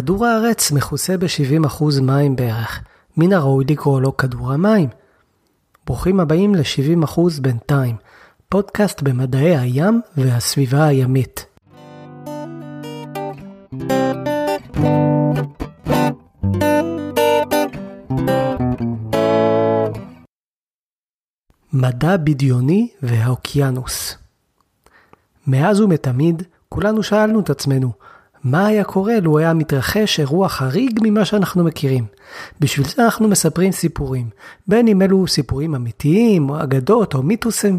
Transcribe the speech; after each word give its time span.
כדור 0.00 0.26
הארץ 0.26 0.72
מכוסה 0.72 1.16
ב-70% 1.16 1.84
מים 2.02 2.36
בערך. 2.36 2.80
מן 3.16 3.32
הראוי 3.32 3.64
לקרוא 3.68 4.00
לו 4.00 4.16
כדור 4.16 4.52
המים. 4.52 4.88
ברוכים 5.86 6.20
הבאים 6.20 6.54
ל-70% 6.54 7.20
בינתיים, 7.40 7.96
פודקאסט 8.48 9.02
במדעי 9.02 9.56
הים 9.56 10.00
והסביבה 10.16 10.84
הימית. 10.84 11.46
מדע 21.72 22.16
בדיוני 22.16 22.88
והאוקיינוס 23.02 24.18
מאז 25.46 25.80
ומתמיד 25.80 26.42
כולנו 26.68 27.02
שאלנו 27.02 27.40
את 27.40 27.50
עצמנו, 27.50 27.92
מה 28.44 28.66
היה 28.66 28.84
קורה 28.84 29.20
לו 29.20 29.38
היה 29.38 29.54
מתרחש 29.54 30.20
אירוע 30.20 30.48
חריג 30.48 31.00
ממה 31.02 31.24
שאנחנו 31.24 31.64
מכירים? 31.64 32.06
בשביל 32.60 32.86
זה 32.88 33.04
אנחנו 33.04 33.28
מספרים 33.28 33.72
סיפורים, 33.72 34.28
בין 34.66 34.88
אם 34.88 35.02
אלו 35.02 35.26
סיפורים 35.26 35.74
אמיתיים, 35.74 36.50
או 36.50 36.62
אגדות, 36.62 37.14
או 37.14 37.22
מיתוסים. 37.22 37.78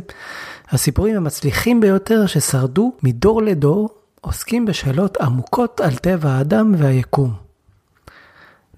הסיפורים 0.70 1.18
המצליחים 1.18 1.82
ביותר 1.82 2.26
ששרדו 2.26 2.92
מדור 3.04 3.42
לדור 3.42 3.90
עוסקים 4.22 4.66
בשאלות 4.66 5.18
עמוקות 5.18 5.82
על 5.82 5.96
טבע 5.96 6.30
האדם 6.30 6.76
והיקום. 6.78 7.34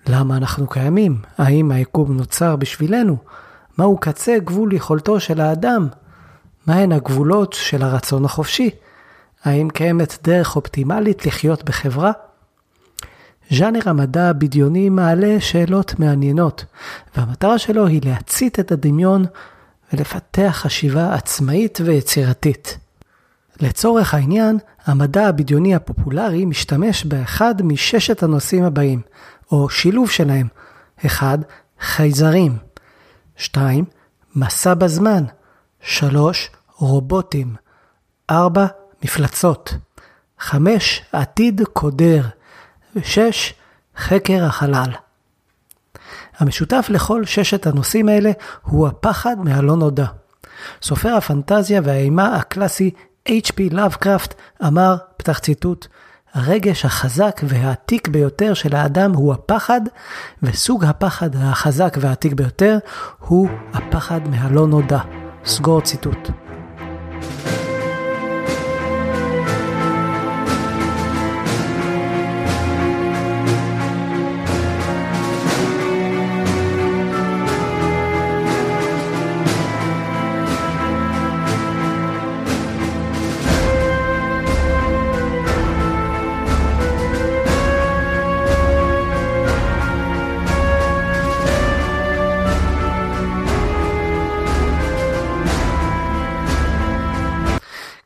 למה 0.07 0.37
אנחנו 0.37 0.67
קיימים? 0.67 1.17
האם 1.37 1.71
היקום 1.71 2.17
נוצר 2.17 2.55
בשבילנו? 2.55 3.17
מהו 3.77 3.97
קצה 3.97 4.39
גבול 4.39 4.73
יכולתו 4.73 5.19
של 5.19 5.41
האדם? 5.41 5.87
מהן 6.67 6.91
הגבולות 6.91 7.53
של 7.53 7.83
הרצון 7.83 8.25
החופשי? 8.25 8.69
האם 9.43 9.69
קיימת 9.69 10.17
דרך 10.23 10.55
אופטימלית 10.55 11.25
לחיות 11.25 11.63
בחברה? 11.63 12.11
ז'אנר 13.51 13.79
המדע 13.85 14.29
הבדיוני 14.29 14.89
מעלה 14.89 15.39
שאלות 15.39 15.99
מעניינות, 15.99 16.65
והמטרה 17.17 17.57
שלו 17.57 17.87
היא 17.87 18.01
להצית 18.05 18.59
את 18.59 18.71
הדמיון 18.71 19.25
ולפתח 19.93 20.51
חשיבה 20.53 21.13
עצמאית 21.13 21.79
ויצירתית. 21.85 22.77
לצורך 23.61 24.13
העניין, 24.13 24.57
המדע 24.85 25.27
הבדיוני 25.27 25.75
הפופולרי 25.75 26.45
משתמש 26.45 27.05
באחד 27.05 27.61
מששת 27.61 28.23
הנושאים 28.23 28.63
הבאים, 28.63 29.01
או 29.51 29.69
שילוב 29.69 30.09
שלהם. 30.09 30.47
1. 31.05 31.39
חייזרים 31.79 32.57
2. 33.35 33.85
מסע 34.35 34.73
בזמן 34.73 35.23
3. 35.81 36.49
רובוטים 36.77 37.55
4. 38.29 38.67
מפלצות. 39.03 39.73
5. 40.39 41.01
עתיד 41.11 41.61
קודר. 41.73 42.23
ו-6. 42.95 43.53
חקר 43.97 44.43
החלל. 44.45 44.91
המשותף 46.37 46.87
לכל 46.89 47.25
ששת 47.25 47.67
הנושאים 47.67 48.09
האלה 48.09 48.31
הוא 48.61 48.87
הפחד 48.87 49.35
מהלא 49.39 49.75
נודע. 49.75 50.05
סופר 50.81 51.15
הפנטזיה 51.15 51.81
והאימה 51.83 52.35
הקלאסי 52.35 52.91
H.P. 53.29 53.61
לאבקראפט 53.71 54.33
אמר, 54.67 54.95
פתח 55.17 55.39
ציטוט, 55.39 55.87
הרגש 56.33 56.85
החזק 56.85 57.41
והעתיק 57.43 58.07
ביותר 58.07 58.53
של 58.53 58.75
האדם 58.75 59.13
הוא 59.13 59.33
הפחד, 59.33 59.81
וסוג 60.43 60.85
הפחד 60.85 61.29
החזק 61.35 61.97
והעתיק 62.01 62.33
ביותר 62.33 62.77
הוא 63.19 63.49
הפחד 63.73 64.27
מהלא 64.27 64.67
נודע. 64.67 64.99
סגור 65.45 65.81
ציטוט. 65.81 66.29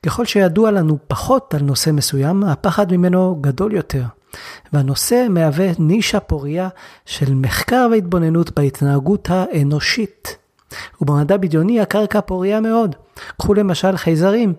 ככל 0.07 0.25
שידוע 0.25 0.72
לנו 0.72 0.97
פחות 1.07 1.53
על 1.53 1.62
נושא 1.62 1.90
מסוים, 1.90 2.44
הפחד 2.44 2.94
ממנו 2.94 3.38
גדול 3.41 3.73
יותר. 3.73 4.03
והנושא 4.73 5.28
מהווה 5.29 5.72
נישה 5.79 6.19
פוריה 6.19 6.69
של 7.06 7.34
מחקר 7.34 7.88
והתבוננות 7.91 8.59
בהתנהגות 8.59 9.29
האנושית. 9.31 10.38
ובמדע 11.01 11.38
בדיוני 11.38 11.81
הקרקע 11.81 12.22
פוריה 12.22 12.62
מאוד. 12.62 12.96
קחו 13.38 13.53
למשל 13.53 13.97
חייזרים. 13.97 14.53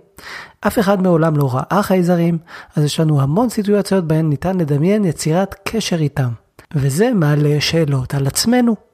אף 0.60 0.78
אחד 0.78 1.02
מעולם 1.02 1.36
לא 1.36 1.50
ראה 1.54 1.82
חייזרים, 1.82 2.38
אז 2.76 2.84
יש 2.84 3.00
לנו 3.00 3.20
המון 3.20 3.48
סיטואציות 3.48 4.04
בהן 4.04 4.28
ניתן 4.28 4.58
לדמיין 4.58 5.04
יצירת 5.04 5.54
קשר 5.68 5.96
איתם. 5.96 6.28
וזה 6.74 7.10
מעלה 7.14 7.60
שאלות 7.60 8.14
על 8.14 8.26
עצמנו. 8.26 8.87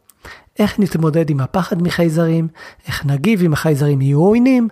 איך 0.59 0.81
נתמודד 0.81 1.31
עם 1.31 1.41
הפחד 1.41 1.83
מחייזרים, 1.83 2.49
איך 2.87 3.07
נגיב 3.07 3.43
אם 3.43 3.53
החייזרים 3.53 4.01
יהיו 4.01 4.21
עוינים, 4.21 4.69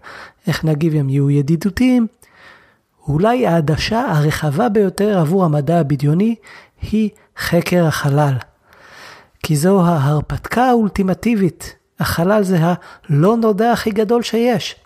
איך 0.46 0.64
נגיב 0.64 0.94
אם 0.94 1.08
יהיו 1.08 1.30
ידידותיים. 1.30 2.06
אולי 3.08 3.46
העדשה 3.46 4.00
הרחבה 4.00 4.68
ביותר 4.68 5.18
עבור 5.18 5.44
המדע 5.44 5.78
הבדיוני 5.78 6.34
היא 6.82 7.10
חקר 7.38 7.86
החלל. 7.86 8.34
כי 9.42 9.56
זו 9.56 9.84
ההרפתקה 9.84 10.64
האולטימטיבית. 10.64 11.74
החלל 12.00 12.42
זה 12.42 12.58
הלא 12.60 13.36
נודע 13.36 13.72
הכי 13.72 13.90
גדול 13.90 14.22
שיש. 14.22 14.76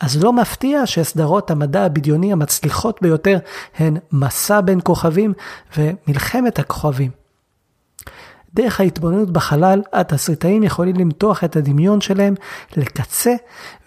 אז 0.00 0.22
לא 0.22 0.32
מפתיע 0.32 0.86
שסדרות 0.86 1.50
המדע 1.50 1.84
הבדיוני 1.84 2.32
המצליחות 2.32 3.02
ביותר 3.02 3.38
הן 3.78 3.96
מסע 4.12 4.60
בין 4.60 4.80
כוכבים 4.84 5.32
ומלחמת 5.76 6.58
הכוכבים. 6.58 7.25
דרך 8.56 8.80
ההתבוננות 8.80 9.30
בחלל, 9.30 9.82
התסריטאים 9.92 10.62
יכולים 10.62 10.96
למתוח 10.96 11.44
את 11.44 11.56
הדמיון 11.56 12.00
שלהם 12.00 12.34
לקצה 12.76 13.34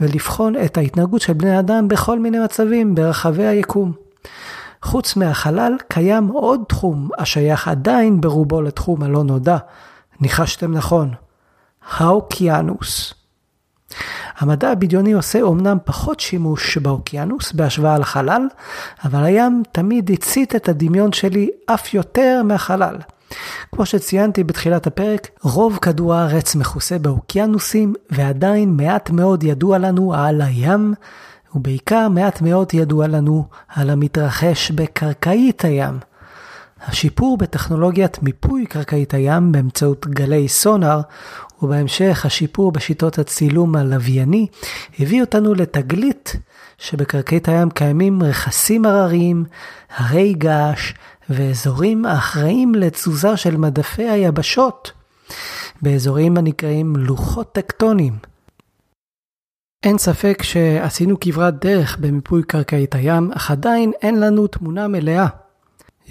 ולבחון 0.02 0.56
את 0.66 0.78
ההתנהגות 0.78 1.22
של 1.22 1.34
בני 1.34 1.60
אדם 1.60 1.88
בכל 1.88 2.20
מיני 2.20 2.40
מצבים 2.40 2.96
ברחבי 2.96 3.46
היקום. 3.46 3.92
חוץ 4.82 5.16
מהחלל 5.16 5.74
קיים 5.88 6.28
עוד 6.28 6.62
תחום 6.68 7.10
השייך 7.18 7.68
עדיין 7.68 8.22
ברובו 8.22 8.62
לתחום 8.62 9.04
הלא 9.04 9.24
נודע. 9.24 9.58
ניחשתם 10.22 10.74
נכון. 10.74 11.14
האוקיינוס. 11.92 13.14
המדע 14.38 14.70
הבדיוני 14.70 15.12
עושה 15.12 15.42
אומנם 15.42 15.78
פחות 15.86 16.20
שימוש 16.20 16.78
באוקיינוס 16.78 17.52
בהשוואה 17.52 18.00
לחלל, 18.00 18.42
אבל 19.06 19.24
הים 19.24 19.64
תמיד 19.72 20.12
הצית 20.12 20.56
את 20.56 20.70
הדמיון 20.70 21.12
שלי 21.12 21.50
אף 21.66 21.94
יותר 21.94 22.42
מהחלל. 22.46 22.96
כמו 23.72 23.86
שציינתי 23.86 24.44
בתחילת 24.44 24.88
הפרק, 24.88 25.28
רוב 25.42 25.80
כדור 25.82 26.14
הארץ 26.14 26.56
מכוסה 26.56 26.98
באוקיינוסים, 26.98 27.94
ועדיין 28.10 28.78
מעט 28.78 29.10
מאוד 29.10 29.44
ידוע 29.44 29.78
לנו 29.78 30.14
על 30.14 30.42
הים, 30.42 30.94
ובעיקר 31.56 32.08
מעט 32.10 32.42
מאוד 32.42 32.74
ידוע 32.74 33.08
לנו 33.08 33.46
על 33.68 33.90
המתרחש 33.90 34.72
בקרקעית 34.72 35.66
הים. 35.66 36.00
השיפור 36.88 37.38
בטכנולוגיית 37.38 38.24
מיפוי 38.24 38.66
קרקעית 38.66 39.14
הים 39.14 39.52
באמצעות 39.52 40.08
גלי 40.08 40.48
סונאר, 40.48 41.02
ובהמשך 41.62 42.26
השיפור 42.26 42.72
בשיטות 42.72 43.20
הצילום 43.20 43.76
הלווייני, 43.76 44.48
הביא 45.00 45.22
אותנו 45.22 45.54
לתגלית 45.54 46.36
שבקרקעית 46.78 47.48
הים 47.48 47.70
קיימים 47.70 48.24
רכסים 48.24 48.86
הרריים, 48.86 49.46
הרי 49.98 50.34
געש 50.34 50.94
ואזורים 51.30 52.06
האחראים 52.06 52.76
לתזוזה 52.76 53.38
של 53.38 53.58
מדפי 53.58 54.10
היבשות, 54.10 54.92
באזורים 55.82 56.38
הנקראים 56.38 56.96
לוחות 56.96 57.52
טקטוניים. 57.54 58.14
אין 59.84 59.98
ספק 59.98 60.44
שעשינו 60.44 61.20
כברת 61.20 61.66
דרך 61.66 61.98
במיפוי 62.00 62.44
קרקעית 62.44 62.96
הים, 62.96 63.32
אך 63.32 63.52
עדיין 63.52 63.92
אין 64.02 64.20
לנו 64.20 64.48
תמונה 64.48 64.88
מלאה. 64.88 65.28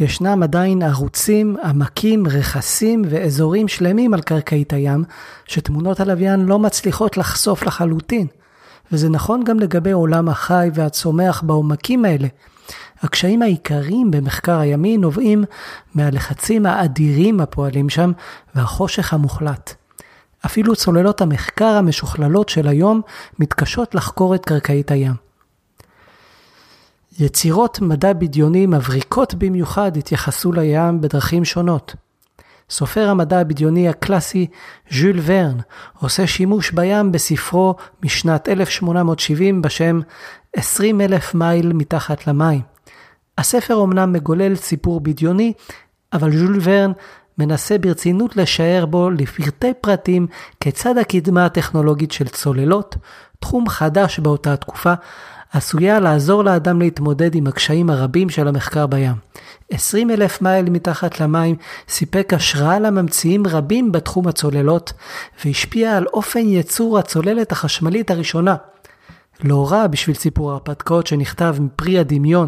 ישנם 0.00 0.42
עדיין 0.42 0.82
ערוצים, 0.82 1.56
עמקים, 1.64 2.26
רכסים 2.26 3.02
ואזורים 3.08 3.68
שלמים 3.68 4.14
על 4.14 4.20
קרקעית 4.20 4.72
הים, 4.72 5.04
שתמונות 5.44 6.00
הלוויין 6.00 6.40
לא 6.40 6.58
מצליחות 6.58 7.16
לחשוף 7.16 7.62
לחלוטין. 7.62 8.26
וזה 8.92 9.08
נכון 9.08 9.44
גם 9.44 9.60
לגבי 9.60 9.90
עולם 9.90 10.28
החי 10.28 10.68
והצומח 10.74 11.42
בעומקים 11.42 12.04
האלה, 12.04 12.28
הקשיים 13.02 13.42
העיקריים 13.42 14.10
במחקר 14.10 14.58
הימי 14.58 14.96
נובעים 14.96 15.44
מהלחצים 15.94 16.66
האדירים 16.66 17.40
הפועלים 17.40 17.88
שם 17.88 18.12
והחושך 18.54 19.14
המוחלט. 19.14 19.74
אפילו 20.46 20.76
צוללות 20.76 21.20
המחקר 21.20 21.64
המשוכללות 21.64 22.48
של 22.48 22.68
היום 22.68 23.00
מתקשות 23.38 23.94
לחקור 23.94 24.34
את 24.34 24.44
קרקעית 24.44 24.90
הים. 24.90 25.14
יצירות 27.20 27.80
מדע 27.80 28.12
בדיוני 28.12 28.66
מבריקות 28.66 29.34
במיוחד 29.34 29.96
התייחסו 29.96 30.52
לים 30.52 31.00
בדרכים 31.00 31.44
שונות. 31.44 31.94
סופר 32.70 33.08
המדע 33.08 33.38
הבדיוני 33.38 33.88
הקלאסי, 33.88 34.46
ז'ול 34.90 35.20
ורן, 35.22 35.56
עושה 35.98 36.26
שימוש 36.26 36.70
בים 36.70 37.12
בספרו 37.12 37.74
משנת 38.04 38.48
1870 38.48 39.62
בשם 39.62 40.00
20 40.56 41.00
אלף 41.00 41.34
מייל 41.34 41.72
מתחת 41.72 42.26
למים. 42.26 42.77
הספר 43.38 43.84
אמנם 43.84 44.12
מגולל 44.12 44.56
סיפור 44.56 45.00
בדיוני, 45.00 45.52
אבל 46.12 46.38
ז'ול 46.38 46.58
ורן 46.62 46.92
מנסה 47.38 47.78
ברצינות 47.78 48.36
לשער 48.36 48.86
בו 48.86 49.10
לפרטי 49.10 49.72
פרטים 49.80 50.26
כיצד 50.60 50.98
הקדמה 50.98 51.44
הטכנולוגית 51.44 52.12
של 52.12 52.28
צוללות, 52.28 52.96
תחום 53.40 53.68
חדש 53.68 54.18
באותה 54.18 54.56
תקופה, 54.56 54.94
עשויה 55.52 56.00
לעזור 56.00 56.44
לאדם 56.44 56.80
להתמודד 56.80 57.34
עם 57.34 57.46
הקשיים 57.46 57.90
הרבים 57.90 58.30
של 58.30 58.48
המחקר 58.48 58.86
בים. 58.86 59.14
20 59.70 60.10
אלף 60.10 60.42
מייל 60.42 60.70
מתחת 60.70 61.20
למים 61.20 61.56
סיפק 61.88 62.32
השראה 62.34 62.78
לממציאים 62.78 63.46
רבים 63.46 63.92
בתחום 63.92 64.28
הצוללות, 64.28 64.92
והשפיע 65.44 65.96
על 65.96 66.06
אופן 66.06 66.48
ייצור 66.48 66.98
הצוללת 66.98 67.52
החשמלית 67.52 68.10
הראשונה. 68.10 68.56
לא 69.44 69.70
רע 69.70 69.86
בשביל 69.86 70.16
סיפור 70.16 70.50
ההרפתקאות 70.50 71.06
שנכתב 71.06 71.56
מפרי 71.60 71.98
הדמיון 71.98 72.46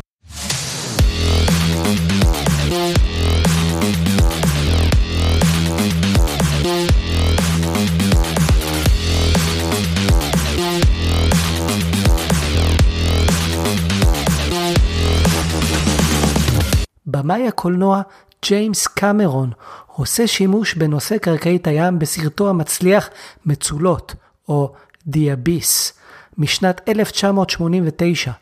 במאי 17.20 17.48
הקולנוע 17.48 18.02
ג'יימס 18.44 18.86
קמרון 18.86 19.50
עושה 19.86 20.26
שימוש 20.26 20.74
בנושא 20.74 21.18
קרקעית 21.18 21.66
הים 21.66 21.98
בסרטו 21.98 22.48
המצליח 22.48 23.10
מצולות, 23.46 24.14
או 24.48 24.72
Abyss, 25.08 25.92
משנת 26.38 26.80
1989. 26.88 28.32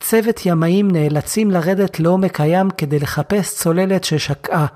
צוות 0.00 0.46
ימאים 0.46 0.90
נאלצים 0.90 1.50
לרדת 1.50 2.00
לעומק 2.00 2.40
הים 2.40 2.70
כדי 2.70 2.98
לחפש 2.98 3.54
צוללת 3.54 4.04
ששקעה. 4.04 4.66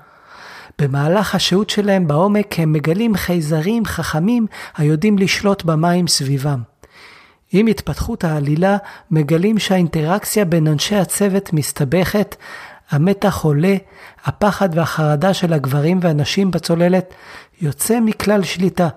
במהלך 0.79 1.35
השהות 1.35 1.69
שלהם 1.69 2.07
בעומק 2.07 2.59
הם 2.59 2.73
מגלים 2.73 3.15
חייזרים 3.15 3.85
חכמים 3.85 4.47
היודעים 4.77 5.17
לשלוט 5.17 5.63
במים 5.63 6.07
סביבם. 6.07 6.61
עם 7.51 7.67
התפתחות 7.67 8.23
העלילה 8.23 8.77
מגלים 9.11 9.59
שהאינטראקציה 9.59 10.45
בין 10.45 10.67
אנשי 10.67 10.95
הצוות 10.95 11.53
מסתבכת 11.53 12.35
המתח 12.91 13.39
עולה, 13.43 13.75
הפחד 14.25 14.69
והחרדה 14.73 15.33
של 15.33 15.53
הגברים 15.53 15.99
והנשים 16.01 16.51
בצוללת 16.51 17.13
יוצא 17.61 17.99
מכלל 17.99 18.43
שליטה, 18.43 18.87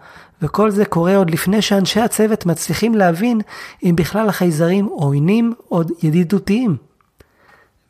וכל 0.43 0.71
זה 0.71 0.85
קורה 0.85 1.17
עוד 1.17 1.31
לפני 1.31 1.63
שאנשי 1.63 2.01
הצוות 2.01 2.47
מצליחים 2.47 2.95
להבין 2.95 3.41
אם 3.83 3.97
בכלל 3.97 4.29
החייזרים 4.29 4.87
עוינים 4.87 5.55
או 5.71 5.83
ידידותיים. 6.03 6.77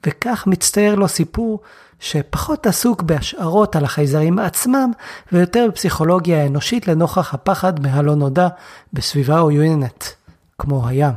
וכך 0.07 0.45
מצטייר 0.47 0.95
לו 0.95 1.09
סיפור 1.09 1.61
שפחות 2.01 2.67
עסוק 2.67 3.03
בהשערות 3.03 3.77
על 3.77 3.85
החייזרים 3.85 4.39
עצמם, 4.39 4.91
ויותר 5.33 5.67
בפסיכולוגיה 5.71 6.43
האנושית 6.43 6.89
לנוכח 6.89 7.35
הפחד 7.35 7.81
מהלא 7.81 8.15
נודע 8.15 8.49
בסביבה 8.93 9.39
עוינת, 9.39 10.15
כמו 10.59 10.89
הים. 10.89 11.13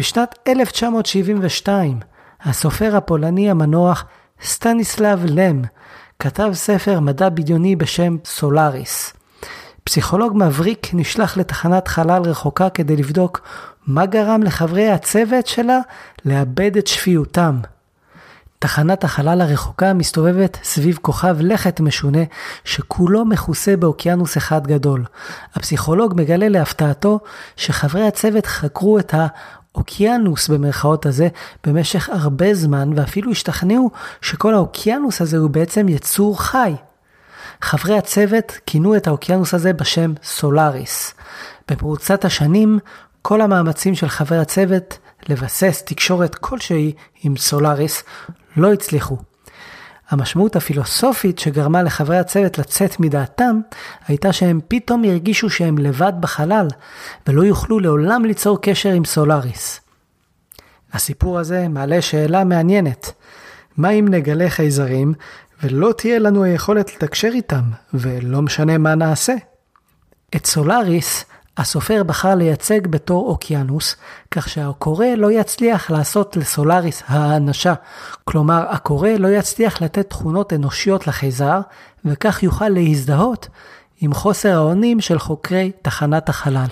בשנת 0.00 0.38
1972, 0.48 2.00
הסופר 2.42 2.96
הפולני 2.96 3.50
המנוח 3.50 4.04
סטניסלב 4.42 5.24
לם 5.28 5.62
כתב 6.18 6.50
ספר 6.52 7.00
מדע 7.00 7.28
בדיוני 7.28 7.76
בשם 7.76 8.16
סולאריס. 8.24 9.12
פסיכולוג 9.84 10.32
מבריק 10.36 10.86
נשלח 10.92 11.36
לתחנת 11.36 11.88
חלל 11.88 12.22
רחוקה 12.22 12.70
כדי 12.70 12.96
לבדוק 12.96 13.40
מה 13.86 14.06
גרם 14.06 14.42
לחברי 14.42 14.90
הצוות 14.90 15.46
שלה 15.46 15.78
לאבד 16.24 16.76
את 16.76 16.86
שפיותם. 16.86 17.60
תחנת 18.58 19.04
החלל 19.04 19.40
הרחוקה 19.40 19.92
מסתובבת 19.92 20.58
סביב 20.62 20.98
כוכב 21.02 21.36
לכת 21.40 21.80
משונה 21.80 22.22
שכולו 22.64 23.24
מכוסה 23.24 23.76
באוקיינוס 23.76 24.36
אחד 24.36 24.66
גדול. 24.66 25.04
הפסיכולוג 25.54 26.14
מגלה 26.16 26.48
להפתעתו 26.48 27.20
שחברי 27.56 28.06
הצוות 28.06 28.46
חקרו 28.46 28.98
את 28.98 29.14
האוקיינוס 29.74 30.48
במרכאות 30.48 31.06
הזה 31.06 31.28
במשך 31.66 32.08
הרבה 32.08 32.54
זמן 32.54 32.90
ואפילו 32.96 33.30
השתכנעו 33.30 33.90
שכל 34.20 34.54
האוקיינוס 34.54 35.20
הזה 35.20 35.36
הוא 35.36 35.50
בעצם 35.50 35.88
יצור 35.88 36.42
חי. 36.42 36.74
חברי 37.62 37.98
הצוות 37.98 38.52
כינו 38.66 38.96
את 38.96 39.06
האוקיינוס 39.06 39.54
הזה 39.54 39.72
בשם 39.72 40.12
סולאריס. 40.22 41.14
במרוצת 41.68 42.24
השנים 42.24 42.78
כל 43.22 43.40
המאמצים 43.40 43.94
של 43.94 44.08
חברי 44.08 44.38
הצוות 44.38 44.98
לבסס 45.28 45.82
תקשורת 45.86 46.34
כלשהי 46.34 46.92
עם 47.22 47.36
סולאריס 47.36 48.02
לא 48.56 48.72
הצליחו. 48.72 49.29
המשמעות 50.10 50.56
הפילוסופית 50.56 51.38
שגרמה 51.38 51.82
לחברי 51.82 52.18
הצוות 52.18 52.58
לצאת 52.58 53.00
מדעתם, 53.00 53.60
הייתה 54.08 54.32
שהם 54.32 54.60
פתאום 54.68 55.04
הרגישו 55.04 55.50
שהם 55.50 55.78
לבד 55.78 56.12
בחלל, 56.20 56.68
ולא 57.26 57.42
יוכלו 57.42 57.80
לעולם 57.80 58.24
ליצור 58.24 58.60
קשר 58.62 58.92
עם 58.92 59.04
סולאריס. 59.04 59.80
הסיפור 60.92 61.38
הזה 61.38 61.68
מעלה 61.68 62.02
שאלה 62.02 62.44
מעניינת. 62.44 63.12
מה 63.76 63.90
אם 63.90 64.08
נגלה 64.08 64.50
חייזרים, 64.50 65.14
ולא 65.62 65.92
תהיה 65.96 66.18
לנו 66.18 66.44
היכולת 66.44 66.94
לתקשר 66.94 67.28
איתם, 67.34 67.62
ולא 67.94 68.42
משנה 68.42 68.78
מה 68.78 68.94
נעשה? 68.94 69.34
את 70.36 70.46
סולאריס 70.46 71.24
הסופר 71.60 72.02
בחר 72.02 72.34
לייצג 72.34 72.86
בתור 72.86 73.28
אוקיינוס, 73.28 73.96
כך 74.30 74.48
שהקורא 74.48 75.06
לא 75.16 75.32
יצליח 75.32 75.90
לעשות 75.90 76.36
לסולאריס 76.36 77.02
האנשה, 77.06 77.74
כלומר 78.24 78.66
הקורא 78.70 79.08
לא 79.08 79.28
יצליח 79.28 79.82
לתת 79.82 80.10
תכונות 80.10 80.52
אנושיות 80.52 81.06
לחייזר, 81.06 81.60
וכך 82.04 82.42
יוכל 82.42 82.68
להזדהות 82.68 83.48
עם 84.00 84.14
חוסר 84.14 84.56
האונים 84.56 85.00
של 85.00 85.18
חוקרי 85.18 85.72
תחנת 85.82 86.28
החלל. 86.28 86.66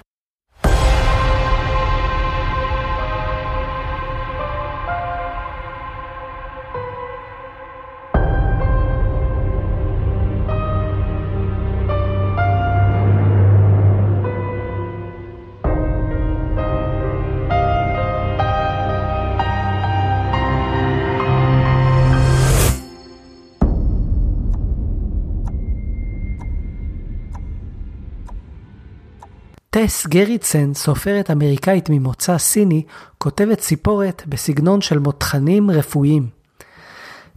טס 29.71 30.07
גריצן, 30.07 30.75
סופרת 30.75 31.31
אמריקאית 31.31 31.91
ממוצא 31.91 32.39
סיני, 32.39 32.83
כותבת 33.19 33.61
סיפורת 33.61 34.23
בסגנון 34.27 34.81
של 34.81 34.99
מותחנים 34.99 35.71
רפואיים. 35.71 36.29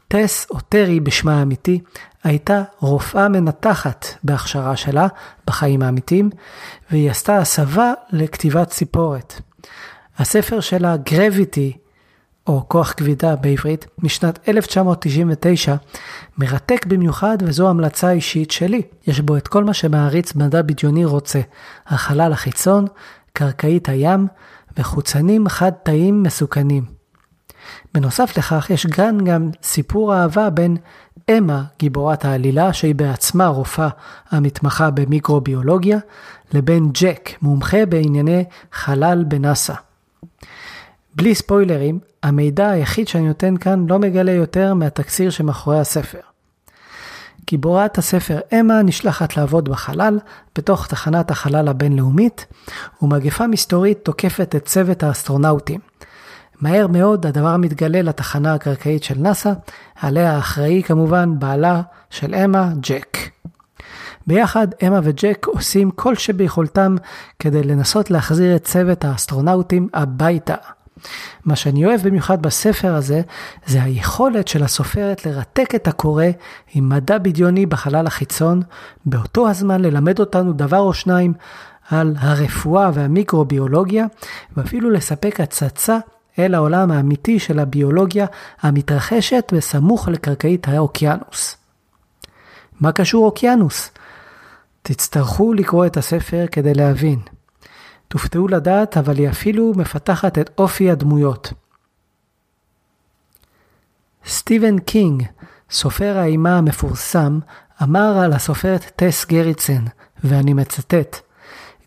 טס, 0.07 0.47
או 0.51 0.59
טרי 0.59 0.99
בשמה 0.99 1.39
האמיתי, 1.39 1.79
הייתה 2.23 2.63
רופאה 2.79 3.29
מנתחת 3.29 4.05
בהכשרה 4.23 4.75
שלה, 4.75 5.07
בחיים 5.47 5.81
האמיתיים, 5.81 6.29
והיא 6.91 7.11
עשתה 7.11 7.37
הסבה 7.37 7.93
לכתיבת 8.11 8.71
סיפורת. 8.71 9.41
הספר 10.17 10.59
שלה, 10.59 10.97
גרביטי, 10.97 11.77
או 12.47 12.63
כוח 12.67 12.91
כבידה 12.91 13.35
בעברית, 13.35 13.87
משנת 13.97 14.49
1999, 14.49 15.75
מרתק 16.37 16.85
במיוחד 16.85 17.37
וזו 17.41 17.69
המלצה 17.69 18.11
אישית 18.11 18.51
שלי. 18.51 18.81
יש 19.07 19.19
בו 19.19 19.37
את 19.37 19.47
כל 19.47 19.63
מה 19.63 19.73
שמעריץ 19.73 20.35
מדע 20.35 20.61
בדיוני 20.61 21.05
רוצה, 21.05 21.39
החלל 21.87 22.33
החיצון, 22.33 22.85
קרקעית 23.33 23.89
הים 23.89 24.27
וחוצנים 24.77 25.49
חד-תאיים 25.49 26.23
מסוכנים. 26.23 26.85
בנוסף 27.93 28.37
לכך 28.37 28.69
יש 28.69 28.85
כאן 28.85 29.17
גם 29.25 29.49
סיפור 29.63 30.15
אהבה 30.15 30.49
בין 30.49 30.77
אמה, 31.29 31.63
גיבורת 31.79 32.25
העלילה, 32.25 32.73
שהיא 32.73 32.95
בעצמה 32.95 33.47
רופאה 33.47 33.89
המתמחה 34.29 34.89
במיקרוביולוגיה, 34.91 35.97
לבין 36.53 36.89
ג'ק, 36.93 37.29
מומחה 37.41 37.85
בענייני 37.85 38.43
חלל 38.71 39.23
בנאסא. 39.27 39.73
בלי 41.15 41.35
ספוילרים, 41.35 41.99
המידע 42.23 42.69
היחיד 42.69 43.07
שאני 43.07 43.27
נותן 43.27 43.57
כאן 43.57 43.85
לא 43.89 43.99
מגלה 43.99 44.31
יותר 44.31 44.73
מהתקציר 44.73 45.29
שמאחורי 45.29 45.79
הספר. 45.79 46.19
גיבורת 47.47 47.97
הספר 47.97 48.39
אמה 48.59 48.81
נשלחת 48.81 49.37
לעבוד 49.37 49.69
בחלל, 49.69 50.19
בתוך 50.57 50.87
תחנת 50.87 51.31
החלל 51.31 51.67
הבינלאומית, 51.67 52.45
ומגפה 53.01 53.47
מסתורית 53.47 53.99
תוקפת 54.03 54.55
את 54.55 54.65
צוות 54.65 55.03
האסטרונאוטים. 55.03 55.79
מהר 56.61 56.87
מאוד 56.87 57.25
הדבר 57.25 57.57
מתגלה 57.57 58.01
לתחנה 58.01 58.53
הקרקעית 58.53 59.03
של 59.03 59.15
נאסא, 59.17 59.51
עליה 60.01 60.39
אחראי 60.39 60.83
כמובן 60.83 61.39
בעלה 61.39 61.81
של 62.09 62.35
אמה, 62.35 62.69
ג'ק. 62.81 63.17
ביחד 64.27 64.67
אמה 64.87 64.99
וג'ק 65.03 65.47
עושים 65.47 65.91
כל 65.91 66.15
שביכולתם 66.15 66.95
כדי 67.39 67.63
לנסות 67.63 68.11
להחזיר 68.11 68.55
את 68.55 68.63
צוות 68.63 69.05
האסטרונאוטים 69.05 69.87
הביתה. 69.93 70.55
מה 71.45 71.55
שאני 71.55 71.85
אוהב 71.85 72.01
במיוחד 72.01 72.41
בספר 72.41 72.95
הזה, 72.95 73.21
זה 73.65 73.83
היכולת 73.83 74.47
של 74.47 74.63
הסופרת 74.63 75.25
לרתק 75.25 75.75
את 75.75 75.87
הקורא 75.87 76.25
עם 76.73 76.89
מדע 76.89 77.17
בדיוני 77.17 77.65
בחלל 77.65 78.07
החיצון, 78.07 78.61
באותו 79.05 79.49
הזמן 79.49 79.81
ללמד 79.81 80.19
אותנו 80.19 80.53
דבר 80.53 80.79
או 80.79 80.93
שניים 80.93 81.33
על 81.89 82.15
הרפואה 82.19 82.91
והמיקרוביולוגיה, 82.93 84.05
ואפילו 84.57 84.89
לספק 84.89 85.39
הצצה 85.39 85.97
אל 86.39 86.55
העולם 86.55 86.91
האמיתי 86.91 87.39
של 87.39 87.59
הביולוגיה 87.59 88.25
המתרחשת 88.61 89.53
בסמוך 89.55 90.07
לקרקעית 90.07 90.67
האוקיינוס. 90.67 91.57
מה 92.79 92.91
קשור 92.91 93.25
אוקיינוס? 93.25 93.91
תצטרכו 94.81 95.53
לקרוא 95.53 95.85
את 95.85 95.97
הספר 95.97 96.45
כדי 96.51 96.73
להבין. 96.73 97.19
תופתעו 98.11 98.47
לדעת, 98.47 98.97
אבל 98.97 99.17
היא 99.17 99.29
אפילו 99.29 99.73
מפתחת 99.75 100.37
את 100.37 100.49
אופי 100.57 100.91
הדמויות. 100.91 101.53
סטיבן 104.25 104.79
קינג, 104.79 105.23
סופר 105.69 106.17
האימה 106.17 106.57
המפורסם, 106.57 107.39
אמר 107.83 108.17
על 108.23 108.33
הסופרת 108.33 108.91
טס 108.95 109.25
גריצן, 109.25 109.83
ואני 110.23 110.53
מצטט, 110.53 111.15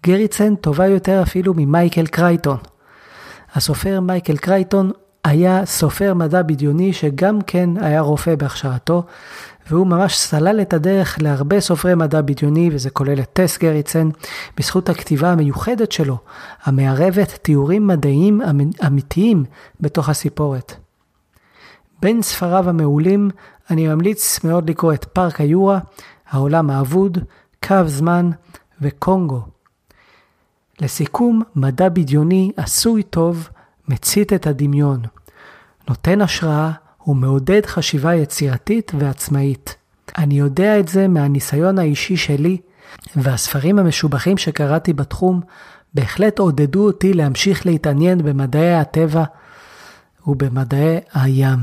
גריצן 0.04 0.54
טובה 0.54 0.86
יותר 0.86 1.22
אפילו 1.22 1.54
ממייקל 1.56 2.06
קרייטון. 2.06 2.58
הסופר 3.54 4.00
מייקל 4.00 4.36
קרייטון 4.36 4.90
היה 5.24 5.66
סופר 5.66 6.14
מדע 6.14 6.42
בדיוני 6.42 6.92
שגם 6.92 7.42
כן 7.42 7.70
היה 7.80 8.00
רופא 8.00 8.34
בהכשרתו, 8.34 9.02
והוא 9.70 9.86
ממש 9.86 10.18
סלל 10.18 10.60
את 10.60 10.72
הדרך 10.72 11.18
להרבה 11.20 11.60
סופרי 11.60 11.94
מדע 11.94 12.20
בדיוני, 12.20 12.70
וזה 12.72 12.90
כולל 12.90 13.20
את 13.20 13.30
טס 13.32 13.58
גריצן, 13.58 14.08
בזכות 14.56 14.88
הכתיבה 14.88 15.32
המיוחדת 15.32 15.92
שלו, 15.92 16.18
המערבת 16.64 17.38
תיאורים 17.42 17.86
מדעיים 17.86 18.42
אמ-, 18.42 18.70
אמיתיים 18.86 19.44
בתוך 19.80 20.08
הסיפורת. 20.08 20.74
בין 22.00 22.22
ספריו 22.22 22.68
המעולים, 22.68 23.30
אני 23.70 23.88
ממליץ 23.88 24.44
מאוד 24.44 24.70
לקרוא 24.70 24.92
את 24.92 25.04
פארק 25.04 25.40
היורה, 25.40 25.78
העולם 26.30 26.70
האבוד, 26.70 27.18
קו 27.64 27.76
זמן 27.86 28.30
וקונגו. 28.80 29.42
לסיכום, 30.80 31.42
מדע 31.56 31.88
בדיוני 31.88 32.50
עשוי 32.56 33.02
טוב, 33.02 33.48
מצית 33.88 34.32
את 34.32 34.46
הדמיון. 34.46 35.02
נותן 35.88 36.20
השראה 36.20 36.70
ומעודד 37.06 37.66
חשיבה 37.66 38.14
יצירתית 38.14 38.92
ועצמאית. 38.98 39.74
אני 40.18 40.34
יודע 40.34 40.80
את 40.80 40.88
זה 40.88 41.08
מהניסיון 41.08 41.78
האישי 41.78 42.16
שלי, 42.16 42.56
והספרים 43.16 43.78
המשובחים 43.78 44.36
שקראתי 44.36 44.92
בתחום 44.92 45.40
בהחלט 45.94 46.38
עודדו 46.38 46.86
אותי 46.86 47.12
להמשיך 47.12 47.66
להתעניין 47.66 48.18
במדעי 48.18 48.74
הטבע 48.74 49.24
ובמדעי 50.26 50.98
הים. 51.14 51.58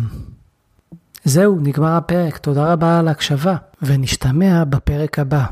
זהו, 1.23 1.59
נגמר 1.59 1.97
הפרק, 1.97 2.37
תודה 2.37 2.73
רבה 2.73 2.99
על 2.99 3.07
ההקשבה, 3.07 3.55
ונשתמע 3.81 4.63
בפרק 4.63 5.19
הבא. 5.19 5.45